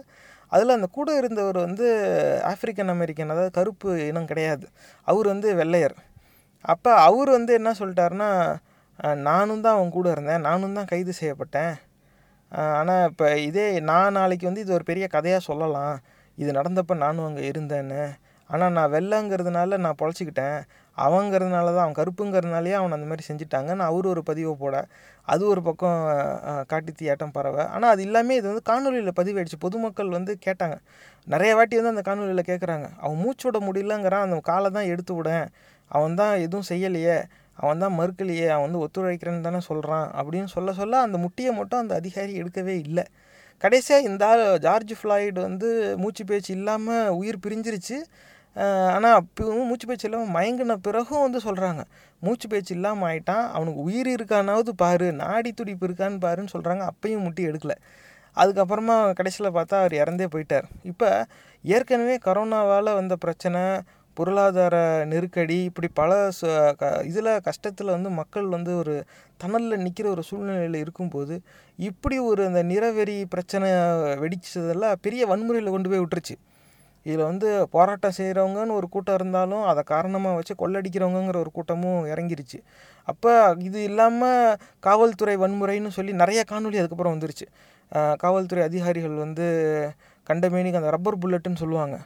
அதில் 0.52 0.76
அந்த 0.78 0.88
கூட 0.98 1.18
இருந்தவர் 1.18 1.58
வந்து 1.58 1.88
ஆப்பிரிக்கன் 2.52 2.88
அமெரிக்கன் 2.88 3.30
அதாவது 3.30 3.52
கருப்பு 3.52 4.08
இனம் 4.08 4.26
கிடையாது. 4.26 4.66
அவர் 5.08 5.28
வந்து 5.28 5.56
வெள்ளையர். 5.56 5.96
அப்போ 6.66 6.92
அவர் 7.08 7.30
வந்து 7.30 7.54
என்ன 7.54 7.72
சொல்லிட்டாருன்னா 7.72 8.30
நானும் 9.16 9.62
தான் 9.62 9.76
அவன் 9.78 9.90
கூட 9.90 10.12
இருந்தேன். 10.12 10.42
நானும் 10.42 10.74
தான் 10.74 10.86
கைது 10.86 11.14
செய்யப்பட்டேன். 11.22 11.74
ஆனால் 12.52 13.04
இப்போ 13.10 13.28
இதே 13.48 13.66
நான் 13.88 14.16
நாளைக்கு 14.16 14.46
வந்து 14.46 14.64
இது 14.66 14.74
ஒரு 14.74 14.86
பெரிய 14.86 15.06
கதையாக 15.10 15.48
சொல்லலாம். 15.48 15.96
இது 16.38 16.52
நடந்தப்போ 16.54 16.96
நானும் 17.02 17.28
அங்கே 17.28 17.44
இருந்தேன்னு. 17.52 18.02
ஆனால் 18.50 18.74
நான் 18.74 18.92
வெள்ளைங்கிறதுனால 18.94 19.78
நான் 19.86 19.98
பொழைச்சிக்கிட்டேன். 20.00 20.58
அவங்கிறதுனால 20.98 21.68
தான் 21.70 21.84
அவன் 21.84 21.98
கருப்புங்கிறதுனாலே 21.98 22.72
அவன் 22.78 22.96
அந்த 22.96 23.08
மாதிரி 23.10 23.24
செஞ்சுட்டாங்கன்னு 23.28 23.84
அவர் 23.88 24.08
ஒரு 24.08 24.22
பதிவை 24.24 24.54
போட 24.58 24.76
அது 25.28 25.44
ஒரு 25.48 25.62
பக்கம் 25.62 25.98
அஹ், 26.44 26.64
காட்டு 26.70 26.92
தீயாட்டம் 27.00 27.34
பறவை 27.36 27.64
ஆனால் 27.74 27.92
அது 27.94 28.02
எல்லாமே 28.08 28.38
இது 28.40 28.48
வந்து 28.52 28.64
காணொலியில் 28.70 29.18
பதிவாயிடுச்சு 29.20 29.60
பொதுமக்கள் 29.66 30.10
வந்து 30.16 30.34
கேட்டாங்க. 30.46 30.78
நிறைய 31.28 31.52
வாட்டி 31.58 31.78
வந்து 31.80 31.94
அந்த 31.96 32.04
காணொலியில் 32.08 32.50
கேட்குறாங்க 32.50 32.88
அவன் 33.02 33.20
மூச்சு 33.24 33.46
விட 33.48 33.60
முடியலங்கிறான். 33.68 34.26
அந்த 34.28 34.40
காலை 34.50 34.70
தான் 34.72 34.90
எடுத்து 34.94 35.14
விடேன் 35.18 35.46
அவன் 35.92 36.18
தான் 36.18 36.34
எதுவும் 36.46 36.70
செய்யலையே. 36.72 37.18
அவன் 37.62 37.82
தான் 37.84 37.96
மறுக்கலையே 38.00 38.48
அவன் 38.54 38.66
வந்து 38.68 38.84
ஒத்துழைக்கிறேன்னு 38.86 39.46
தானே 39.48 39.62
சொல்கிறான் 39.70 40.08
அப்படின்னு 40.20 40.50
சொல்ல 40.56 40.74
சொல்ல 40.80 41.02
அந்த 41.06 41.18
முட்டியை 41.26 41.52
மட்டும் 41.60 41.82
அந்த 41.84 41.94
அதிகாரி 42.02 42.34
எடுக்கவே 42.42 42.76
இல்லை. 42.86 43.06
கடைசியாக 43.64 44.08
இந்த 44.10 44.24
ஆள் 44.32 44.44
ஜார்ஜ் 44.66 44.94
ஃப்ளாய்டு 45.00 45.40
வந்து 45.48 45.70
மூச்சு 46.02 46.24
பேச்சு 46.32 46.52
இல்லாமல் 46.58 47.14
உயிர் 47.20 47.44
பிரிஞ்சிருச்சு. 47.46 47.98
ஆனால் 48.96 49.16
அப்பவும் 49.22 49.68
மூச்சு 49.70 49.88
பேச்சு 49.90 50.06
இல்லாமல் 50.08 50.34
மயங்கின 50.36 50.76
பிறகும் 50.88 51.24
வந்து 51.26 51.40
சொல்கிறாங்க 51.48 51.82
மூச்சு 52.26 52.48
பேச்சு 52.52 52.72
இல்லாமல் 52.78 53.08
ஆயிட்டான் 53.10 53.46
அவனுக்கு 53.56 53.82
உயிர் 53.88 54.10
இருக்கானாவது 54.16 54.72
பாரு 54.84 55.08
நாடி 55.24 55.50
துடிப்பு 55.60 55.86
இருக்கான்னு 55.88 56.20
பாருன்னு 56.26 56.54
சொல்கிறாங்க 56.56 56.84
அப்பையும் 56.92 57.26
முட்டி 57.26 57.44
எடுக்கலை. 57.50 57.78
அதுக்கப்புறமா 58.38 58.96
கடைசியில் 59.20 59.56
பார்த்தா 59.58 59.76
அவர் 59.84 59.94
இறந்தே 60.02 60.28
போயிட்டார். 60.34 60.66
இப்போ 60.92 61.10
ஏற்கனவே 61.64 62.16
கரோனாவால் 62.26 62.98
வந்த 63.00 63.14
பிரச்சனை 63.24 63.62
பொருளாதார 64.18 64.76
நெருக்கடி 65.12 65.58
இப்படி 65.70 65.88
பல 66.00 66.12
ச 66.40 66.52
க 66.80 66.90
இதில் 67.10 67.30
கஷ்டத்தில் 67.48 67.94
வந்து 67.96 68.10
மக்கள் 68.20 68.48
வந்து 68.56 68.72
ஒரு 68.82 68.96
தணலில் 69.40 69.84
நிற்கிற 69.86 70.08
ஒரு 70.10 70.24
சூழ்நிலையில் 70.30 70.78
இருக்கும்போது 70.84 71.36
இப்படி 71.80 72.18
ஒரு 72.30 72.42
அந்த 72.50 72.62
நிறவெறி 72.72 73.18
பிரச்சனை 73.34 73.70
வெடிச்சதெல்லாம் 74.24 75.02
பெரிய 75.06 75.26
வன்முறையில் 75.32 75.74
கொண்டு 75.76 75.92
போய் 75.92 76.04
விட்டுருச்சு. 76.04 76.36
இதில் 77.06 77.28
வந்து 77.30 77.50
போராட்டம் 77.76 78.16
செய்கிறவங்கன்னு 78.20 78.78
ஒரு 78.80 78.88
கூட்டம் 78.96 79.18
இருந்தாலும் 79.20 79.66
அதை 79.72 79.82
காரணமாக 79.94 80.38
வச்சு 80.40 80.54
கொள்ளடிக்கிறவங்கங்கிற 80.62 81.38
ஒரு 81.44 81.52
கூட்டமும் 81.58 82.02
இறங்கிருச்சு. 82.14 82.60
அப்போ 83.08 83.32
இது 83.68 83.80
இல்லாமல் 83.90 84.58
காவல்துறை 84.88 85.36
வன்முறைன்னு 85.44 85.92
சொல்லி 85.98 86.14
நிறைய 86.24 86.42
காணொளி 86.52 86.80
அதுக்கப்புறம் 86.82 87.16
வந்துருச்சு. 87.16 87.48
காவல்துறை 88.24 88.64
அதிகாரிகள் 88.70 89.16
வந்து 89.26 89.46
கண்டமேனிக்கு 90.30 90.82
அந்த 90.82 90.92
ரப்பர் 90.96 91.22
புல்லட்டுன்னு 91.24 91.62
சொல்லுவாங்க. 91.64 91.98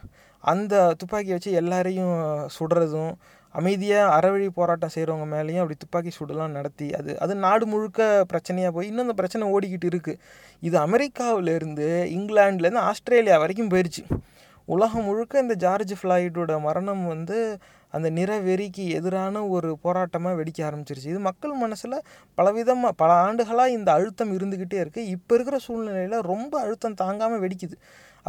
அந்த 0.44 0.74
துப்பாக்கியை 1.00 1.36
வச்சு 1.36 1.50
எல்லாரையும் 1.60 2.14
சுடுறதும் 2.56 3.12
அமைதியாக 3.54 4.12
அறவழி 4.16 4.46
போராட்டம் 4.58 4.92
செய்கிறவங்க 4.94 5.26
மேலேயும் 5.34 5.62
அப்படி 5.62 5.78
துப்பாக்கி 5.78 6.10
சுடலாம் 6.10 6.56
நடத்தி 6.58 6.86
அது 6.98 7.12
அது 7.18 7.34
நாடு 7.36 7.64
முழுக்க 7.66 8.00
பிரச்சனையாக 8.32 8.74
போய் 8.76 8.88
இன்னும் 8.90 9.06
அந்த 9.06 9.16
பிரச்சனை 9.18 9.48
ஓடிக்கிட்டு 9.54 9.88
இருக்குது 9.90 10.20
இது 10.62 10.76
அமெரிக்காவிலேருந்து 10.86 11.88
இங்கிலாந்துலேருந்து 12.16 12.86
ஆஸ்திரேலியா 12.90 13.36
வரைக்கும் 13.38 13.72
போயிடுச்சு 13.72 14.04
உலகம் 14.68 15.06
முழுக்க 15.08 15.44
இந்த 15.44 15.54
ஜார்ஜ் 15.64 15.94
ஃப்ளாய்டோட 16.00 16.52
மரணம் 16.66 17.04
வந்து 17.12 17.38
அந்த 17.94 18.08
நிறவெறிக்கு 18.18 18.84
எதிரான 18.98 19.42
ஒரு 19.54 19.70
போராட்டமாக 19.84 20.38
வெடிக்க 20.38 20.60
ஆரம்பிச்சிருச்சு. 20.68 21.10
இது 21.14 21.20
மக்கள் 21.28 21.54
மனசில் 21.62 21.96
பலவிதமாக 22.38 22.98
பல 23.02 23.10
ஆண்டுகளாக 23.24 23.74
இந்த 23.76 23.88
அழுத்தம் 23.96 24.32
இருந்துக்கிட்டே 24.36 24.78
இருக்குது 24.82 25.10
இப்போ 25.16 25.34
இருக்கிற 25.36 25.58
சூழ்நிலையில் 25.66 26.16
ரொம்ப 26.32 26.52
அழுத்தம் 26.64 26.98
தாங்காமல் 27.02 27.42
வெடிக்குது. 27.44 27.76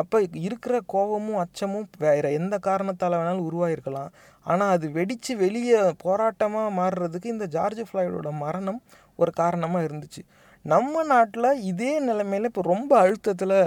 அப்போ 0.01 0.17
இருக்கிற 0.47 0.75
கோபமும் 0.93 1.39
அச்சமும் 1.43 1.87
வேறு 2.03 2.29
எந்த 2.39 2.55
காரணத்தால் 2.67 3.17
வேணாலும் 3.19 3.47
உருவாகிருக்கலாம் 3.49 4.11
ஆனால் 4.45 4.73
அது 4.75 4.85
வெடித்து 4.97 5.33
வெளியே 5.43 5.79
போராட்டமாக 6.05 6.75
மாறுறதுக்கு 6.79 7.33
இந்த 7.35 7.45
ஜார்ஜ் 7.55 7.81
ஃப்ளாய்டோட 7.89 8.31
மரணம் 8.45 8.79
ஒரு 9.21 9.31
காரணமாக 9.41 9.87
இருந்துச்சு. 9.87 10.23
நம்ம 10.65 11.03
நாட்டில் 11.11 11.61
இதே 11.71 11.93
நிலைமையில் 12.09 12.49
இப்போ 12.49 12.63
ரொம்ப 12.73 12.91
அழுத்தத்தில் 13.03 13.57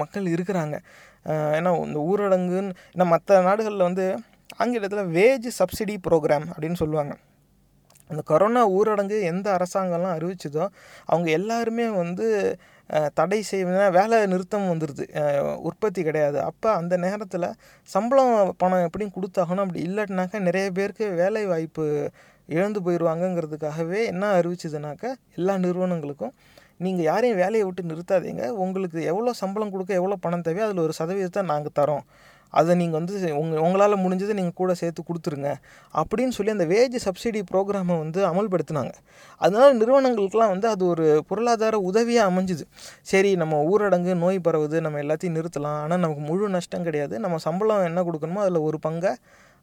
மக்கள் 0.00 0.26
இருக்கிறாங்க. 0.32 0.76
ஏன்னா 1.58 1.70
இந்த 1.86 2.00
ஊரடங்குன்னு 2.10 2.72
ஏன்னா 2.94 3.06
மற்ற 3.14 3.38
நாடுகளில் 3.48 3.88
வந்து 3.88 4.06
ஆங்கிலத்தில் 4.56 5.10
வேஜ் 5.16 5.48
சப்சிடி 5.58 5.96
ப்ரோக்ராம் 6.06 6.46
அப்படின்னு 6.52 6.78
சொல்லுவாங்க. 6.82 7.14
அந்த 8.10 8.22
கொரோனா 8.30 8.62
ஊரடங்கு 8.78 9.16
எந்த 9.30 9.46
அரசாங்கம்லாம் 9.56 10.16
அறிவிச்சதோ 10.18 10.64
அவங்க 11.04 11.28
எல்லாருமே 11.38 11.86
வந்து 12.02 12.26
தடை 13.18 13.38
செய்வதுனா 13.50 13.86
வேலை 13.96 14.16
நிறுத்தம் 14.32 14.68
வந்துடுது 14.72 15.04
உற்பத்தி 15.68 16.00
கிடையாது. 16.08 16.38
அப்போ 16.40 16.68
அந்த 16.72 16.94
நேரத்தில் 17.04 17.46
சம்பளம் 17.88 18.34
பணம் 18.56 18.84
எப்படியும் 18.86 19.16
கொடுத்தாகணும். 19.16 19.64
அப்படி 19.64 19.82
இல்லாட்டினாக்கா 19.88 20.40
நிறைய 20.48 20.66
பேருக்கு 20.70 21.06
வேலை 21.22 21.42
வாய்ப்பு 21.46 21.86
இழந்து 22.56 22.80
போயிடுவாங்கங்கிறதுக்காகவே 22.80 24.00
என்ன 24.12 24.24
அறிவிச்சதுனாக்கா 24.40 25.10
எல்லா 25.38 25.56
நிறுவனங்களுக்கும் 25.64 26.34
நீங்கள் 26.84 27.06
யாரையும் 27.10 27.40
வேலையை 27.42 27.64
விட்டு 27.66 27.90
நிறுத்தாதீங்க. 27.90 28.44
உங்களுக்கு 28.64 28.98
எவ்வளோ 29.10 29.32
சம்பளம் 29.42 29.74
கொடுக்க 29.74 30.00
எவ்வளோ 30.00 30.16
பணம் 30.24 30.46
தேவையோ 30.46 30.64
அதில் 30.68 30.86
ஒரு 30.86 30.94
சதவீதத்தை 31.00 31.42
நாங்கள் 31.52 31.76
தரோம். 31.80 32.06
அதை 32.58 32.72
நீங்கள் 32.80 32.98
வந்து 32.98 33.14
உங்கள் 33.38 33.62
உங்களால் 33.64 33.94
முடிஞ்சதை 34.02 34.34
நீங்கள் 34.38 34.58
கூட 34.60 34.72
சேர்த்து 34.80 35.00
கொடுத்துருங்க. 35.08 35.48
அப்படின்னு 36.00 36.34
சொல்லி 36.36 36.52
அந்த 36.54 36.66
வேஜ் 36.72 36.96
சப்சிடி 37.06 37.40
ப்ரோக்ராமை 37.50 37.94
வந்து 38.02 38.20
அமல்படுத்தினாங்க. 38.28 38.92
அதனால் 39.40 39.74
நிறுவனங்களுக்கெலாம் 39.80 40.52
வந்து 40.54 40.68
அது 40.74 40.84
ஒரு 40.92 41.06
பொருளாதார 41.30 41.80
உதவியாக 41.88 42.30
அமைஞ்சுது. 42.30 42.66
சரி 43.12 43.32
நம்ம 43.42 43.58
ஊரடங்கு 43.72 44.14
நோய் 44.24 44.38
பரவுது 44.46 44.80
நம்ம 44.86 45.00
எல்லாத்தையும் 45.04 45.36
நிறுத்தலாம். 45.38 45.80
ஆனால் 45.84 46.02
நமக்கு 46.04 46.24
முழு 46.30 46.52
நஷ்டம் 46.56 46.86
கிடையாது. 46.88 47.16
நம்ம 47.24 47.40
சம்பளம் 47.48 47.88
என்ன 47.90 48.04
கொடுக்கணுமோ 48.10 48.42
அதில் 48.46 48.66
ஒரு 48.68 48.80
பங்கை 48.86 49.12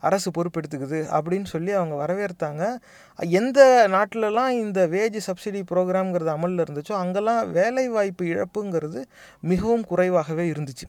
அரசு 0.09 0.29
பொறுப்பெடுத்துக்குது 0.31 0.99
அப்படின்னு 1.17 1.49
சொல்லி 1.53 1.71
அவங்க 1.71 1.95
வரவேற்றாங்க. 2.03 2.63
எந்த 3.39 3.59
நாட்டிலலாம் 3.95 4.53
இந்த 4.63 4.81
வேஜ் 4.87 5.19
சப்சிடி 5.27 5.61
ப்ரோக்ராம்ங்கிறது 5.71 6.31
அமலில் 6.35 6.63
இருந்துச்சோ 6.65 6.95
அங்கெல்லாம் 7.03 7.51
வேலைவாய்ப்பு 7.51 8.25
இழப்புங்கிறது 8.25 9.01
மிகவும் 9.51 9.85
குறைவாகவே 9.91 10.45
இருந்துச்சு. 10.51 10.87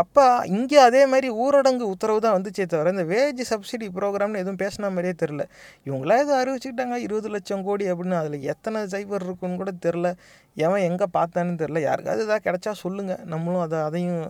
அப்போ 0.00 0.24
இங்கே 0.54 0.78
அதே 0.86 1.02
மாதிரி 1.12 1.28
ஊரடங்கு 1.42 1.84
உத்தரவு 1.92 2.18
தான் 2.24 2.34
வந்துச்சே 2.36 2.64
தவிர 2.72 2.90
இந்த 2.94 3.04
வேஜ் 3.12 3.40
சப்சிடி 3.50 3.86
ப்ரோக்ராம்னு 3.96 4.40
எதுவும் 4.42 4.58
பேசின 4.62 4.90
மாதிரியே 4.94 5.14
தெரில 5.22 5.42
இவங்களா 5.88 6.16
எதுவும் 6.22 6.40
அறிவிச்சுக்கிட்டாங்க 6.40 6.96
இருபது 7.06 7.28
லட்சம் 7.34 7.64
கோடி 7.68 7.84
அப்படின்னு. 7.92 8.16
அதில் 8.22 8.46
எத்தனை 8.52 8.80
சைபர் 8.94 9.24
இருக்குன்னு 9.28 9.60
கூட 9.62 9.72
தெரில 9.86 10.10
எவன் 10.66 10.86
எங்கே 10.88 11.06
பார்த்தான்னு 11.16 11.60
தெரில 11.62 11.80
யாருக்காவது 11.88 12.24
எதாவது 12.26 12.46
கிடச்சா 12.48 12.72
சொல்லுங்கள் 12.84 13.22
நம்மளும் 13.32 13.64
அதை 13.66 13.80
அதையும் 13.88 14.22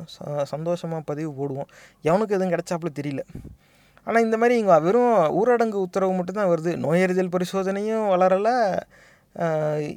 சந்தோஷமாக 0.54 1.02
பதிவு 1.10 1.30
போடுவோம். 1.40 1.70
எவனுக்கு 2.10 2.36
எதுவும் 2.38 2.54
கிடச்சாப்புல 2.56 2.92
தெரியல. 3.00 3.24
ஆனால் 4.06 4.24
இந்த 4.26 4.36
மாதிரி 4.40 4.54
இங்கே 4.62 4.76
வெறும் 4.86 5.14
ஊரடங்கு 5.40 5.78
உத்தரவு 5.86 6.14
மட்டும்தான் 6.18 6.50
வருது. 6.52 6.72
நோயறிதல் 6.84 7.34
பரிசோதனையும் 7.36 8.06
வளரலை. 8.14 8.56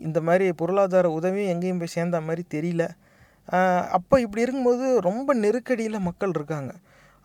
இந்த 0.07 0.19
மாதிரி 0.27 0.45
பொருளாதார 0.61 1.09
உதவியும் 1.17 1.51
எங்கேயும் 1.53 1.81
போய் 1.81 1.95
சேர்ந்த 1.97 2.19
மாதிரி 2.27 2.43
தெரியல. 2.55 2.85
அப்போ 3.97 4.15
இப்படி 4.25 4.43
இருக்கும்போது 4.45 4.85
ரொம்ப 5.09 5.33
நெருக்கடியில் 5.43 6.05
மக்கள் 6.09 6.35
இருக்காங்க. 6.37 6.71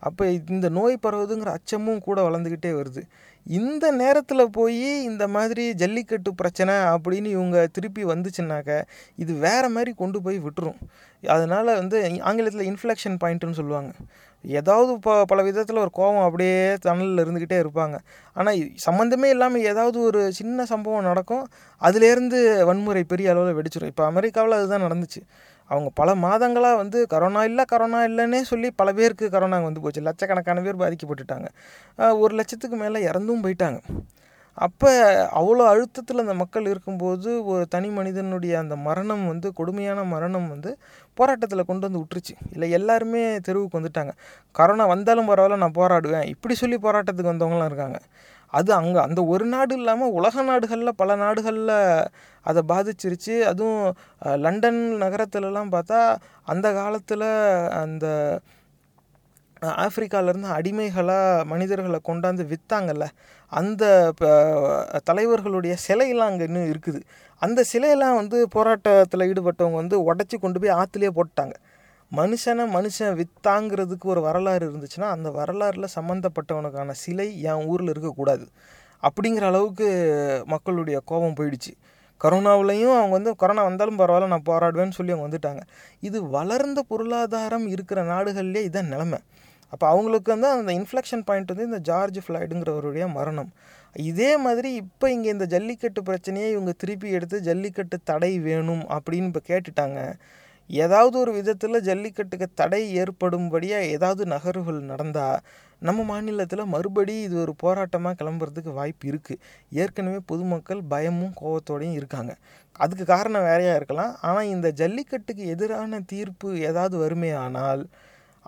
அப்போ 0.03 0.23
இந்த 0.55 0.67
நோய் 0.77 0.95
பரவுதுங்கிற 1.03 1.49
அச்சமும் 1.57 2.01
கூட 2.07 2.19
வளர்ந்துக்கிட்டே 2.27 2.71
வருது. 2.79 3.01
இந்த 3.45 3.85
நேரத்தில் 3.91 4.43
போய் 4.57 4.81
இந்த 5.09 5.23
மாதிரி 5.27 5.63
ஜல்லிக்கட்டு 5.81 6.31
பிரச்சனை 6.41 6.73
அப்படின்னு 6.95 7.29
இவங்க 7.37 7.57
திருப்பி 7.75 8.03
வந்துச்சுன்னாக்க 8.11 8.71
இது 9.17 9.33
வேறு 9.45 9.69
மாதிரி 9.69 9.91
கொண்டு 10.01 10.21
போய் 10.25 10.37
விட்டுரும். 10.45 10.79
அதனால் 11.23 11.71
வந்து 11.81 11.97
ஆங்கிலத்தில் 12.29 12.67
இன்ஃப்ளெக்ஷன் 12.71 13.17
பாயிண்ட்டுன்னு 13.23 13.59
சொல்லுவாங்க. 13.61 13.91
ஏதாவது 14.43 14.91
ப 15.05 15.09
பல 15.31 15.41
விதத்தில் 15.47 15.81
ஒரு 15.83 15.91
கோபம் 15.99 16.25
அப்படியே 16.27 16.55
தணலில் 16.85 17.23
இருந்துக்கிட்டே 17.23 17.59
இருப்பாங்க. 17.63 17.97
ஆனால் 18.35 18.61
சம்மந்தமே 18.87 19.29
இல்லாமல் 19.35 19.67
ஏதாவது 19.71 19.97
ஒரு 20.09 20.21
சின்ன 20.39 20.65
சம்பவம் 20.73 21.07
நடக்கும். 21.11 21.45
அதுலேருந்து 21.81 22.39
வன்முறை 22.71 23.03
பெரிய 23.13 23.31
அளவில் 23.33 23.57
வெடிச்சிடும் 23.59 23.91
இப்போ 23.93 24.05
அமெரிக்காவில் 24.11 24.59
அதுதான் 24.59 24.85
நடந்துச்சு. 24.87 25.21
அவங்க 25.73 25.89
பல 26.01 26.15
மாதங்களாக 26.25 26.81
வந்து 26.81 26.99
கரோனா 27.13 27.43
இல்லை 27.49 27.65
கரோனா 27.73 27.99
இல்லைன்னே 28.09 28.41
சொல்லி 28.51 28.69
பல 28.81 28.89
பேருக்கு 28.99 29.27
கரோனா 29.35 29.59
வந்து 29.67 29.83
போச்சு. 29.85 30.07
லட்சக்கணக்கான 30.09 30.63
பேர் 30.67 30.81
பாதிக்கப்பட்டுட்டாங்க. 30.83 31.47
ஒரு 32.23 32.35
லட்சத்துக்கு 32.41 32.77
மேலே 32.83 33.01
இறந்தும் 33.11 33.45
போயிட்டாங்க. 33.45 33.79
அப்போ 34.57 34.89
அவ்வளோ 35.39 35.63
அழுத்தத்தில் 35.69 36.23
அந்த 36.23 36.33
மக்கள் 36.41 36.65
இருக்கும்போது 36.71 37.29
ஒரு 37.51 37.63
தனி 37.67 37.89
மனிதனுடைய 37.89 38.53
அந்த 38.63 38.75
மரணம் 38.87 39.23
வந்து 39.27 39.47
கொடுமையான 39.59 39.99
மரணம் 40.11 40.47
வந்து 40.53 40.71
போராட்டத்தில் 41.17 41.67
கொண்டு 41.69 41.85
வந்து 41.87 42.01
விட்டுருச்சு. 42.01 42.35
இல்லை 42.55 42.67
எல்லாருமே 42.79 43.23
தெருவுக்கு 43.47 43.79
வந்துட்டாங்க. 43.79 44.13
கரோனா 44.59 44.85
வந்தாலும் 44.93 45.29
பரவாயில்ல 45.29 45.61
நான் 45.63 45.79
போராடுவேன். 45.79 46.27
இப்படி 46.33 46.55
சொல்லி 46.61 46.79
போராட்டத்துக்கு 46.85 47.33
வந்தவங்களாம் 47.33 47.71
இருக்காங்க. 47.71 47.99
அது 48.59 48.71
அங்கே 48.79 48.99
அந்த 49.07 49.19
ஒரு 49.33 49.45
நாடு 49.53 49.73
இல்லாமல் 49.79 50.15
உலக 50.19 50.43
நாடுகளில் 50.49 50.99
பல 51.01 51.15
நாடுகளில் 51.23 51.75
அதை 52.45 52.61
பாதிச்சிருச்சு. 52.71 53.35
அதுவும் 53.51 53.83
லண்டன் 54.45 54.81
நகரத்துலலாம் 55.03 55.71
பார்த்தா 55.75 55.99
அந்த 56.53 56.67
காலத்தில் 56.79 57.27
அந்த 57.83 58.05
ஆஃப்ரிக்காவிலேருந்து 59.85 60.49
அடிமைகளாக 60.57 61.43
மனிதர்களை 61.51 61.99
கொண்டாந்து 62.09 62.43
விற்றாங்கல்ல 62.53 63.05
அந்த 63.51 63.83
தலைவர்களுடைய 65.09 65.73
சிலையெல்லாம் 65.85 66.31
அங்கே 66.31 66.47
இன்னும் 66.49 66.69
இருக்குது. 66.71 66.99
அந்த 67.41 67.59
சிலையெல்லாம் 67.71 68.17
வந்து 68.21 68.37
போராட்டத்தில் 68.55 69.27
ஈடுபட்டவங்க 69.29 69.79
வந்து 69.83 69.97
உடச்சி 70.09 70.37
கொண்டு 70.43 70.59
போய் 70.63 70.77
ஆற்றுலேயே 70.79 71.11
போட்டாங்க 71.19 71.55
மனுஷனை 72.17 72.63
மனுஷன் 72.75 73.15
வித்தாங்கிறதுக்கு 73.19 74.03
ஒரு 74.03 74.21
வரலாறு 74.21 74.65
இருந்துச்சுன்னா 74.69 75.07
அந்த 75.15 75.29
வரலாறில் 75.29 75.93
சம்மந்தப்பட்டவனுக்கான 75.95 76.91
சிலை 76.91 77.41
என் 77.41 77.63
ஊரில் 77.65 77.89
இருக்கக்கூடாது. 77.89 78.45
அப்படிங்கிற 79.03 79.45
அளவுக்கு 79.45 79.87
மக்களுடைய 80.45 80.99
கோபம் 81.05 81.37
போயிடுச்சு. 81.39 81.71
கரோனாவிலையும் 82.21 82.97
அவங்க 82.97 83.09
வந்து 83.09 83.35
கொரோனா 83.35 83.63
வந்தாலும் 83.63 83.99
பரவாயில்ல 83.99 84.27
நான் 84.27 84.49
போராடுவேன்னு 84.49 84.89
சொல்லி 84.89 85.13
அவங்க 85.13 85.25
வந்துட்டாங்க. 85.27 85.61
இது 85.99 86.29
வளர்ந்த 86.29 86.81
பொருளாதாரம் 86.81 87.67
இருக்கிற 87.67 88.03
நாடுகள்லேயே 88.03 88.67
இதான் 88.69 88.91
நிலமை. 88.95 89.19
அப்போ 89.69 89.87
அவங்களுக்கு 89.87 90.31
வந்து 90.31 90.47
அந்த 90.47 90.71
இன்ஃப்ளெக்ஷன் 90.73 91.25
பாயிண்ட் 91.25 91.51
வந்து 91.51 91.65
இந்த 91.65 91.79
ஜார்ஜ் 91.79 92.19
ஃப்ளைடுங்கிறவருடைய 92.27 93.11
மரணம். 93.11 93.51
இதே 93.95 94.37
மாதிரி 94.37 94.73
இப்போ 94.73 95.11
இங்கே 95.11 95.29
இந்த 95.29 95.45
ஜல்லிக்கட்டு 95.45 96.03
பிரச்சனையை 96.03 96.51
இவங்க 96.51 96.71
திருப்பி 96.71 97.09
எடுத்து 97.09 97.39
ஜல்லிக்கட்டு 97.41 97.97
தடை 98.03 98.39
வேணும் 98.39 98.85
அப்படின்னு 98.95 99.29
இப்போ 99.31 99.43
கேட்டுட்டாங்க. 99.47 99.99
ஏதாவது 100.69 101.15
ஒரு 101.19 101.31
விதத்தில் 101.31 101.85
ஜல்லிக்கட்டுக்கு 101.89 102.47
தடை 102.55 102.81
ஏற்படும்படியாக 103.01 103.89
ஏதாவது 103.95 104.23
நகர்வுகள் 104.25 104.79
நடந்தால் 104.91 105.39
நம்ம 105.81 106.03
மாநிலத்தில் 106.03 106.71
மறுபடி 106.73 107.15
இது 107.27 107.35
ஒரு 107.43 107.53
போராட்டமாக 107.63 108.17
கிளம்புறதுக்கு 108.19 108.71
வாய்ப்பு 108.79 109.05
இருக்குது 109.11 109.41
ஏற்கனவே 109.81 110.19
பொதுமக்கள் 110.31 110.81
பயமும் 110.93 111.33
கோபத்தோடையும் 111.41 111.97
இருக்காங்க. 111.99 112.33
அதுக்கு 112.79 113.05
காரணம் 113.05 113.47
வேறையாக 113.49 113.79
இருக்கலாம். 113.79 114.13
ஆனால் 114.21 114.51
இந்த 114.55 114.67
ஜல்லிக்கட்டுக்கு 114.81 115.45
எதிரான 115.55 115.99
தீர்ப்பு 116.13 116.49
ஏதாவது 116.69 116.97
வருமே 116.97 117.31
ஆனால் 117.45 117.83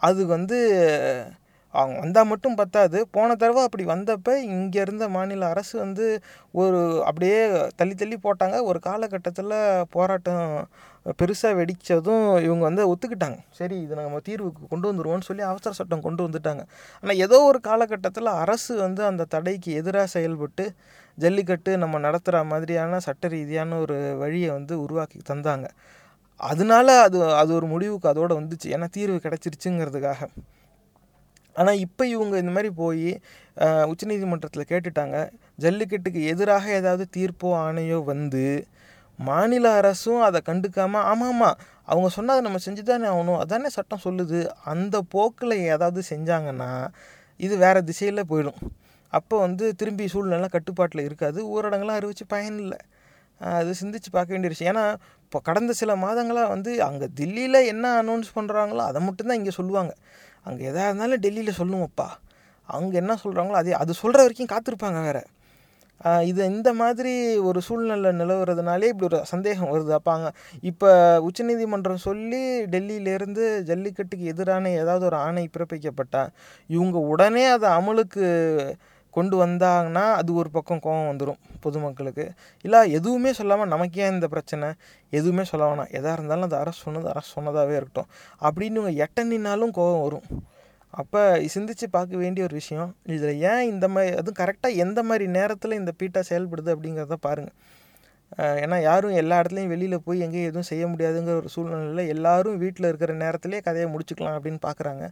அது 0.07 0.21
வந்து 0.25 0.59
அவங்க 1.79 1.97
வந்தால் 2.03 2.29
மட்டும் 2.31 2.57
பத்தாது. 2.61 2.97
போன 3.15 3.35
தடவை 3.41 3.61
அப்படி 3.67 3.85
வந்தப்போ 3.93 4.33
இங்கே 4.55 4.79
இருந்த 4.85 5.05
மாநில 5.15 5.47
அரசு 5.53 5.75
வந்து 5.85 6.05
ஒரு 6.63 6.79
அப்படியே 7.09 7.39
தள்ளி 7.79 7.95
தள்ளி 8.01 8.17
போட்டாங்க. 8.25 8.57
ஒரு 8.69 8.79
காலகட்டத்தில் 8.89 9.55
போராட்டம் 9.95 10.43
பெருசாக 11.21 11.57
வெடித்ததும் 11.59 12.23
இவங்க 12.45 12.63
வந்து 12.69 12.83
ஒத்துக்கிட்டாங்க. 12.91 13.39
சரி 13.59 13.75
இது 13.81 13.95
நம்ம 13.99 14.21
தீர்வுக்கு 14.29 14.63
கொண்டு 14.71 14.87
வந்துடுவோம்னு 14.91 15.27
சொல்லி 15.29 15.43
அவசர 15.51 15.73
சட்டம் 15.79 16.05
கொண்டு 16.07 16.21
வந்துட்டாங்க. 16.27 16.63
ஆனால் 17.03 17.21
ஏதோ 17.25 17.39
ஒரு 17.49 17.59
காலகட்டத்தில் 17.69 18.31
அரசு 18.43 18.73
வந்து 18.85 19.03
அந்த 19.11 19.27
தடைக்கு 19.35 19.71
எதிராக 19.81 20.07
செயல்பட்டு 20.15 20.65
ஜல்லிக்கட்டு 21.17 21.71
நம்ம 21.83 21.99
நடத்துகிற 22.07 22.43
மாதிரியான 22.53 22.99
சட்ட 22.99 23.27
ரீதியான 23.27 23.77
ஒரு 23.79 23.97
வழியை 24.23 24.49
வந்து 24.49 24.73
உருவாக்கி 24.85 25.19
தந்தாங்க. 25.31 25.67
அதனால 26.39 26.87
அது 27.01 27.19
அது 27.41 27.51
ஒரு 27.59 27.67
முடிவுக்கு 27.73 28.07
அதோடு 28.13 28.33
வந்துச்சு. 28.41 28.67
ஏன்னா 28.75 28.87
தீர்வு 28.97 29.17
கிடச்சிருச்சுங்கிறதுக்காக. 29.25 30.21
ஆனால் 31.61 31.81
இப்போ 31.85 32.03
இவங்க 32.13 32.35
இந்த 32.43 32.51
மாதிரி 32.55 32.69
போய் 32.81 33.09
உச்சநீதிமன்றத்தில் 33.91 34.69
கேட்டுட்டாங்க. 34.71 35.17
ஜல்லிக்கட்டுக்கு 35.63 36.21
எதிராக 36.31 36.65
ஏதாவது 36.79 37.05
தீர்ப்போ 37.17 37.49
ஆணையோ 37.65 37.99
வந்து 38.13 38.45
மாநில 39.19 39.65
அரசும் 39.79 40.23
அதை 40.27 40.39
கண்டுக்காமல் 40.47 41.05
ஆமாம் 41.11 41.29
ஆமாம் 41.33 41.59
அவங்க 41.91 42.07
சொன்னதை 42.15 42.39
நம்ம 42.47 42.59
செஞ்சு 42.65 42.83
தானே 42.89 43.07
ஆகணும். 43.11 43.39
அதானே 43.43 43.69
சட்டம் 43.77 44.03
சொல்லுது. 44.07 44.39
அந்த 44.71 44.95
போக்கில் 45.13 45.55
ஏதாவது 45.73 46.01
செஞ்சாங்கன்னா 46.09 46.71
இது 47.45 47.55
வேறு 47.63 47.81
திசையில் 47.89 48.29
போயிடும். 48.31 48.59
அப்போ 49.13 49.35
வந்து 49.45 49.65
திரும்பி 49.79 50.05
சூழ்நிலை 50.13 50.49
கட்டுப்பாட்டில் 50.55 51.05
இருக்காது. 51.07 51.39
ஊரடங்கெலாம் 51.53 51.99
அறிவிச்சு 51.99 52.25
பயன் 52.33 52.59
இல்லை. 52.65 52.79
அது 53.59 53.71
சிந்திச்சு 53.81 54.09
பார்க்க 54.15 54.35
வேண்டிய 54.35 54.51
விஷயம். 54.53 54.71
ஏன்னா 54.73 54.85
இப்போ 55.25 55.39
கடந்த 55.47 55.71
சில 55.79 55.91
மாதங்களாக 56.03 56.51
வந்து 56.55 56.71
அங்கே 56.87 57.07
தில்லியில் 57.19 57.59
என்ன 57.73 57.85
அனௌன்ஸ் 58.01 58.29
பண்ணுறாங்களோ 58.37 58.83
அதை 58.89 58.99
மட்டும்தான் 59.07 59.39
இங்கே 59.41 59.53
சொல்லுவாங்க. 59.59 59.93
அங்கே 60.47 60.63
எதாக 60.71 60.89
இருந்தாலும் 60.89 61.23
டெல்லியில் 61.25 61.59
சொல்லுவோம்ப்பா. 61.61 62.09
அங்கே 62.69 62.95
என்ன 63.03 63.13
சொல்கிறாங்களோ 63.23 63.57
அதே 63.61 63.73
அது 63.83 64.01
சொல்கிற 64.03 64.19
வரைக்கும் 64.25 64.51
காத்திருப்பாங்க 64.53 64.99
வேறு. 65.07 65.23
இது 66.29 66.41
இந்த 66.53 66.69
மாதிரி 66.79 67.11
ஒரு 67.49 67.59
சூழ்நிலை 67.67 68.09
நிலவுறதுனாலே 68.21 68.87
இப்படி 68.91 69.07
ஒரு 69.09 69.19
சந்தேகம் 69.31 69.71
வருது. 69.73 69.91
அப்போ 69.97 70.11
அங்கே 70.15 70.31
இப்போ 70.69 70.89
உச்சநீதிமன்றம் 71.27 72.01
சொல்லி 72.07 72.41
டெல்லியிலேருந்து 72.73 73.45
ஜல்லிக்கட்டுக்கு 73.69 74.25
எதிரான 74.33 74.73
ஏதாவது 74.81 75.05
ஒரு 75.09 75.17
ஆணை 75.27 75.45
பிறப்பிக்கப்பட்டால் 75.55 76.33
இவங்க 76.75 76.97
உடனே 77.13 77.45
அதை 77.55 77.69
அமலுக்கு 77.79 78.25
கொண்டு 79.15 79.35
வந்தாங்கன்னா 79.43 80.03
அது 80.19 80.31
ஒரு 80.33 80.49
பக்கம் 80.49 80.81
கோவம் 80.85 81.09
வந்துடும் 81.11 81.39
பொதுமக்களுக்கு. 81.65 82.25
இல்லை 82.65 82.79
எதுவுமே 82.91 83.31
சொல்லாமல் 83.33 83.71
நமக்கு 83.73 84.01
ஏன் 84.01 84.13
இந்த 84.15 84.27
பிரச்சனை? 84.27 84.69
எதுவுமே 85.13 85.43
சொல்ல 85.43 85.63
வேணாம். 85.69 85.91
எதாக 85.91 86.17
இருந்தாலும் 86.17 86.47
அது 86.49 86.57
அரசு 86.63 86.79
சொன்னது 86.79 87.09
அரசு 87.13 87.29
சொன்னதாகவே 87.37 87.75
இருக்கட்டும். 87.79 88.09
அப்படின்னு 88.41 88.79
இவங்க 88.81 88.93
எட்ட 89.05 89.27
நின்னாலும் 89.31 89.75
கோவம் 89.77 90.03
வரும். 90.03 90.27
அப்போ 90.93 91.21
சிந்திச்சு 91.53 91.85
பார்க்க 91.91 92.17
வேண்டிய 92.17 92.43
ஒரு 92.47 92.55
விஷயம் 92.55 92.91
இதில் 93.05 93.41
ஏன் 93.51 93.63
இந்த 93.71 93.85
மாதிரி 93.87 94.11
அதுவும் 94.15 94.39
கரெக்டாக 94.41 94.81
எந்த 94.83 94.99
மாதிரி 95.03 95.25
நேரத்தில் 95.29 95.79
இந்த 95.79 95.91
பீட்டா 95.97 96.21
செயல்படுது 96.29 96.69
அப்படிங்கிறத 96.75 97.17
பாருங்கள் 97.21 97.55
ஏன்னா 98.61 98.77
யாரும் 98.81 99.17
எல்லா 99.21 99.35
இடத்துலையும் 99.39 99.67
வெளியில் 99.67 100.03
போய் 100.03 100.23
எங்கேயும் 100.25 100.49
எதுவும் 100.49 100.69
செய்ய 100.69 100.85
முடியாதுங்கிற 100.87 101.35
ஒரு 101.35 101.49
சூழ்நிலையில் 101.49 102.11
எல்லாரும் 102.15 102.57
வீட்டில் 102.57 102.87
இருக்கிற 102.87 103.13
நேரத்திலே 103.13 103.59
கதையை 103.61 103.87
முடிச்சுக்கலாம் 103.89 104.37
அப்படின்னு 104.37 104.61
பார்க்குறாங்க 104.61 105.05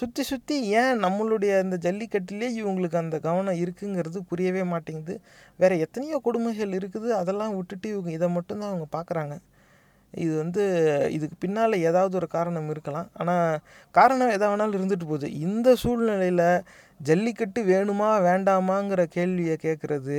சுற்றி 0.00 0.22
சுற்றி 0.30 0.56
ஏன் 0.80 1.00
நம்மளுடைய 1.04 1.52
அந்த 1.62 1.76
ஜல்லிக்கட்டுலேயே 1.86 2.50
இவங்களுக்கு 2.60 2.96
அந்த 3.02 3.16
கவனம் 3.26 3.60
இருக்குங்கிறது 3.62 4.18
புரியவே 4.30 4.62
மாட்டேங்குது. 4.72 5.14
வேறு 5.60 5.74
எத்தனையோ 5.84 6.18
கொடுமைகள் 6.26 6.76
இருக்குது. 6.78 7.08
அதெல்லாம் 7.20 7.56
விட்டுட்டு 7.58 7.88
இவங்க 7.94 8.10
இதை 8.18 8.28
மட்டும்தான் 8.36 8.72
அவங்க 8.72 8.86
பார்க்குறாங்க. 8.96 9.34
இது 10.14 10.32
வந்து 10.42 10.62
இதுக்கு 11.16 11.36
பின்னால் 11.44 11.82
ஏதாவது 11.88 12.14
ஒரு 12.20 12.28
காரணம் 12.36 12.70
இருக்கலாம். 12.74 13.08
ஆனால் 13.20 13.60
காரணம் 13.94 14.32
எதா 14.36 14.46
வேணாலும் 14.52 14.78
இருந்துட்டு 14.78 15.06
போகுது. 15.10 15.28
இந்த 15.46 15.68
சூழ்நிலையில் 15.82 16.46
ஜல்லிக்கட்டு 17.00 17.60
வேணுமா 17.72 18.08
வேண்டாமாங்கிற 18.28 19.02
கேள்வியை 19.16 19.56
கேட்குறது 19.66 20.16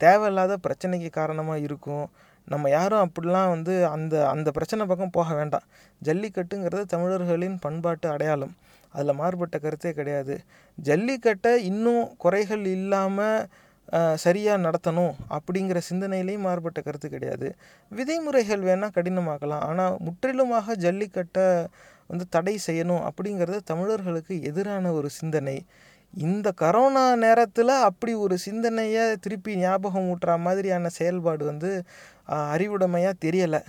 தேவையில்லாத 0.00 0.52
பிரச்சனைக்கு 0.66 1.10
காரணமாக 1.20 1.64
இருக்கும். 1.68 2.06
நம்ம 2.48 2.68
யாரும் 2.76 3.02
அப்படிலாம் 3.06 3.50
வந்து 3.54 3.74
அந்த 3.94 4.14
அந்த 4.34 4.48
பிரச்சனை 4.56 4.84
பக்கம் 4.90 5.16
போக 5.18 5.28
வேண்டாம். 5.40 5.66
ஜல்லிக்கட்டுங்கிறது 6.02 6.84
தமிழர்களின் 6.94 7.58
பண்பாட்டு 7.64 8.08
அடையாளம். 8.14 8.54
அதில் 8.94 9.18
மாறுபட்ட 9.20 9.56
கருத்தே 9.64 9.92
கிடையாது. 9.98 10.34
ஜல்லிக்கட்டை 10.78 11.52
இன்னும் 11.70 12.04
குறைகள் 12.24 12.64
இல்லாமல் 12.76 13.46
சரியாக 14.24 14.62
நடத்தணும் 14.66 15.14
அப்படிங்கிற 15.36 15.78
சிந்தனையிலையும் 15.88 16.46
மாறுபட்ட 16.48 16.80
கருத்து 16.86 17.08
கிடையாது. 17.14 17.48
விதிமுறைகள் 17.92 18.62
வேணால் 18.68 18.94
கடினமாக்கலாம். 18.98 19.64
ஆனால் 19.70 19.96
முற்றிலுமாக 20.06 20.76
ஜல்லிக்கட்டை 20.84 21.46
வந்து 22.10 22.24
தடை 22.36 22.54
செய்யணும் 22.66 23.04
அப்படிங்கிறது 23.08 23.58
தமிழர்களுக்கு 23.72 24.34
எதிரான 24.50 24.92
ஒரு 24.98 25.10
சிந்தனை. 25.18 25.56
இந்த 26.14 26.48
கரோனா 26.62 27.04
நேரத்தில் 27.24 27.74
அப்படி 27.88 28.14
ஒரு 28.24 28.36
சிந்தனையை 28.46 29.04
திருப்பி 29.26 29.52
ஞாபகம் 29.64 30.08
ஊட்டுற 30.12 30.32
மாதிரியான 30.46 30.90
செயல்பாடு 30.98 31.44
வந்து 31.50 31.70
அறிவுடைமையாக 32.54 33.22
தெரியலை. 33.26 33.62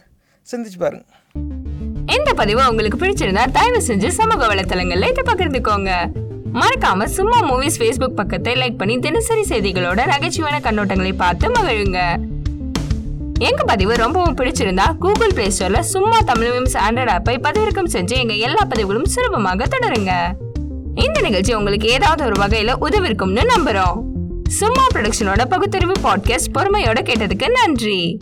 சிந்திச்சு 0.48 0.80
பாருங்க. 0.86 1.06
இந்த 2.06 2.34
பதிவு 2.34 2.70
உங்களுக்கு 2.70 3.06
பிடிச்சிருந்தா 3.06 3.52
தயவு 3.52 3.82
செஞ்சு 3.88 4.08
சமூக 4.08 4.48
வலைத்தளங்கள்ல 4.48 5.10
இதை 5.10 5.24
பகிர்ந்துக்கோங்க. 5.34 5.92
மறக்காம 6.54 7.06
சும்மா 7.06 7.40
மூவிஸ் 7.52 7.80
ஃபேஸ்புக் 7.80 8.08
பக்கத்தை 8.08 8.54
லைக் 8.54 8.78
பண்ணி 8.78 9.00
தினசரி 9.00 9.42
செய்திகளோட 9.42 10.02
நகைச்சுவையான 10.06 10.60
கண்ணோட்டங்களை 10.60 11.14
பார்த்து 11.14 11.50
மகிழுங்க. 11.50 12.16
எங்க 13.40 13.64
பதிவு 13.64 13.96
ரொம்பவும் 13.96 14.38
பிடிச்சிருந்தா 14.38 14.98
கூகுள் 14.98 15.34
பிளே 15.34 15.48
ஸ்டோர்ல 15.48 15.80
சும்மா 15.80 16.20
தமிழ் 16.20 16.48
மீம்ஸ் 16.48 16.78
ஆண்ட்ராய்ட் 16.90 17.14
ஆப்பை 17.16 17.38
பதிவிறக்கம் 17.42 17.92
செஞ்சு 17.92 18.16
எங்க 18.16 18.34
எல்லா 18.34 18.64
பதிவுகளும் 18.70 19.06
சுலபமாக 19.06 19.66
தொடருங்க. 19.66 20.12
இந்த 20.96 21.22
நிகழ்ச்சி 21.22 21.54
உங்களுக்கு 21.54 21.88
ஏதாவது 21.88 22.26
ஒரு 22.26 22.42
வகையில 22.42 22.76
உதவிருக்கும்னு 22.82 23.44
நம்புறோம். 23.58 24.02
சும்மா 24.50 24.88
ப்ரொடக்ஷனோட 24.96 25.46
பகுத்தறிவு 25.46 25.94
பாட்காஸ்ட் 26.04 26.54
பொறுமையோட 26.54 27.02
கேட்டதுக்கு 27.02 27.50
நன்றி. 27.50 28.20